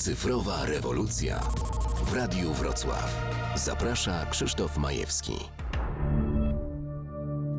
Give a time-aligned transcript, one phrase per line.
[0.00, 1.40] Cyfrowa rewolucja
[2.04, 3.26] w Radiu Wrocław.
[3.56, 5.32] Zaprasza Krzysztof Majewski.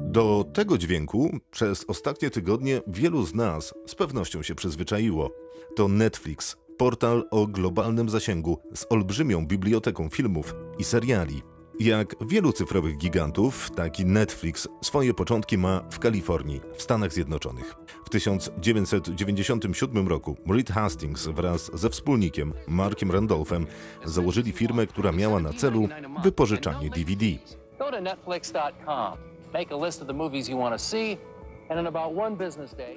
[0.02, 5.32] Do tego dźwięku przez ostatnie tygodnie wielu z nas z pewnością się przyzwyczaiło.
[5.76, 11.42] To Netflix, portal o globalnym zasięgu z olbrzymią biblioteką filmów i seriali.
[11.84, 17.76] Jak wielu cyfrowych gigantów, taki Netflix swoje początki ma w Kalifornii, w Stanach Zjednoczonych.
[18.06, 23.68] W 1997 roku Reed Hastings wraz ze wspólnikiem Markiem Randolphem
[24.06, 25.88] założyli firmę, która miała na celu
[26.24, 27.26] wypożyczanie DVD.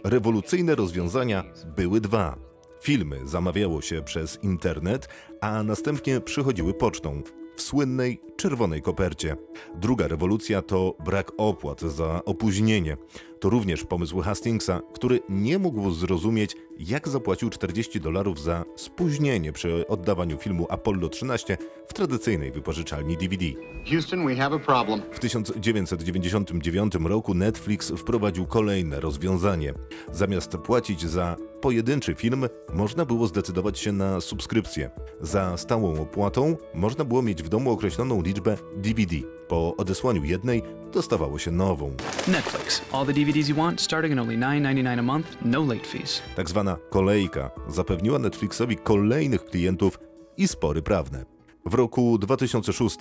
[0.05, 1.45] Rewolucyjne rozwiązania
[1.77, 2.37] były dwa.
[2.81, 5.09] Filmy zamawiało się przez internet,
[5.41, 7.23] a następnie przychodziły pocztą
[7.57, 9.37] w słynnej czerwonej kopercie.
[9.75, 12.97] Druga rewolucja to brak opłat za opóźnienie.
[13.45, 19.87] To również pomysł Hastingsa, który nie mógł zrozumieć, jak zapłacił 40 dolarów za spóźnienie przy
[19.89, 21.59] oddawaniu filmu Apollo 13
[21.89, 23.45] w tradycyjnej wypożyczalni DVD.
[23.91, 25.03] Houston, we have a problem.
[25.13, 29.75] W 1999 roku Netflix wprowadził kolejne rozwiązanie.
[30.13, 34.91] Zamiast płacić za pojedynczy film, można było zdecydować się na subskrypcję.
[35.21, 39.17] Za stałą opłatą można było mieć w domu określoną liczbę DVD.
[39.49, 41.97] Po odesłaniu jednej dostawało się nową.
[42.29, 42.83] Netflix.
[42.93, 46.23] All the DVDs you want, starting at only $9.99 a month, no late fees.
[46.37, 49.99] Tak zwana kolejka zapewniła Netflixowi kolejnych klientów
[50.37, 51.25] i spory prawne.
[51.67, 52.97] W roku 2006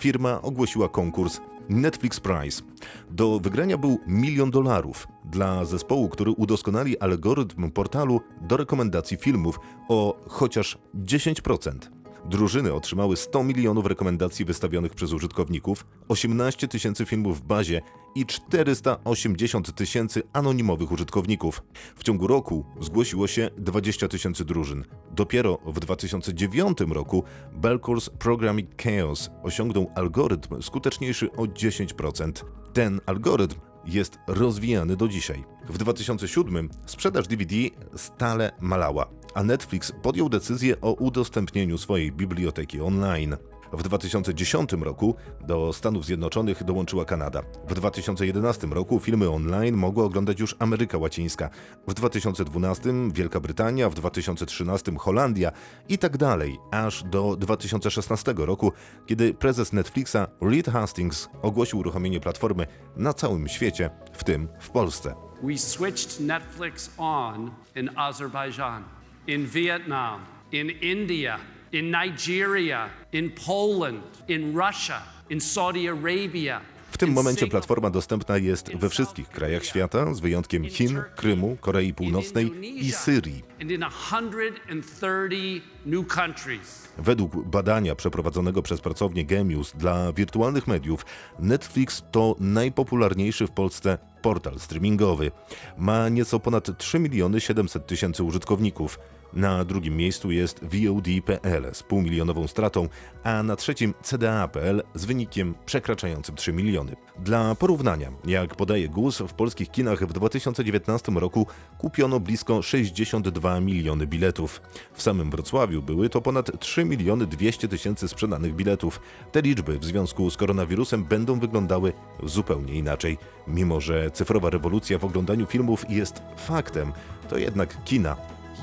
[0.00, 2.62] firma ogłosiła konkurs Netflix Prize.
[3.10, 10.20] Do wygrania był milion dolarów dla zespołu, który udoskonali algorytm portalu do rekomendacji filmów o
[10.28, 11.99] chociaż 10%.
[12.24, 17.82] Drużyny otrzymały 100 milionów rekomendacji wystawionych przez użytkowników, 18 tysięcy filmów w bazie
[18.14, 21.62] i 480 tysięcy anonimowych użytkowników.
[21.96, 24.84] W ciągu roku zgłosiło się 20 tysięcy drużyn.
[25.10, 27.24] Dopiero w 2009 roku
[27.60, 32.32] Belcour's Programming Chaos osiągnął algorytm skuteczniejszy o 10%.
[32.72, 35.44] Ten algorytm jest rozwijany do dzisiaj.
[35.68, 37.56] W 2007 sprzedaż DVD
[37.96, 43.36] stale malała, a Netflix podjął decyzję o udostępnieniu swojej biblioteki online.
[43.72, 47.42] W 2010 roku do Stanów Zjednoczonych dołączyła Kanada.
[47.68, 51.50] W 2011 roku filmy online mogła oglądać już Ameryka Łacińska.
[51.88, 55.52] W 2012 Wielka Brytania, w 2013 Holandia
[55.88, 58.72] i tak dalej, aż do 2016 roku,
[59.06, 65.14] kiedy prezes Netflixa Reed Hastings ogłosił uruchomienie platformy na całym świecie, w tym w Polsce.
[65.42, 68.84] We switched Netflix on in Azerbaijan,
[69.26, 70.20] in Vietnam,
[70.52, 71.38] in India,
[71.72, 76.60] in Nigeria, in Poland, in Russia, in Saudi Arabia.
[76.90, 81.56] W tym momencie platforma dostępna jest we wszystkich krajach świata, z wyjątkiem in Chin, Krymu,
[81.60, 82.50] Korei Północnej
[82.86, 83.42] i Syrii.
[83.60, 83.84] And in
[84.16, 86.88] 130 new countries.
[86.98, 91.06] Według badania przeprowadzonego przez pracownię Gemius dla wirtualnych mediów,
[91.38, 95.30] Netflix to najpopularniejszy w Polsce portal streamingowy.
[95.78, 98.98] Ma nieco ponad 3 miliony 700 tysięcy użytkowników.
[99.32, 102.88] Na drugim miejscu jest VOD.pl z półmilionową stratą,
[103.24, 106.96] a na trzecim CDA.pl z wynikiem przekraczającym 3 miliony.
[107.18, 111.46] Dla porównania, jak podaje GUS, w polskich kinach w 2019 roku
[111.78, 114.60] kupiono blisko 62 miliony biletów.
[114.94, 119.00] W samym Wrocławiu były to ponad 3 miliony 200 tysięcy sprzedanych biletów.
[119.32, 121.92] Te liczby w związku z koronawirusem będą wyglądały
[122.22, 123.18] zupełnie inaczej.
[123.46, 126.92] Mimo, cyfrowa rewolucja w oglądaniu filmów jest faktem,
[127.28, 128.16] to jednak kina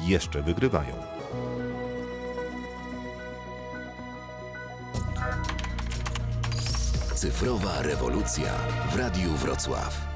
[0.07, 0.95] jeszcze wygrywają.
[7.15, 8.53] Cyfrowa rewolucja
[8.91, 10.06] w Radiu Wrocław.